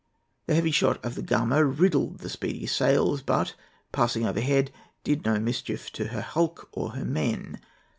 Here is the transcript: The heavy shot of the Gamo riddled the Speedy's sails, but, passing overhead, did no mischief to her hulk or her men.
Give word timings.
The 0.47 0.55
heavy 0.55 0.71
shot 0.71 0.97
of 1.05 1.13
the 1.13 1.21
Gamo 1.21 1.61
riddled 1.61 2.21
the 2.21 2.29
Speedy's 2.29 2.73
sails, 2.73 3.21
but, 3.21 3.53
passing 3.91 4.25
overhead, 4.25 4.71
did 5.03 5.25
no 5.25 5.37
mischief 5.39 5.91
to 5.91 6.07
her 6.07 6.21
hulk 6.21 6.69
or 6.71 6.93
her 6.93 7.05
men. 7.05 7.59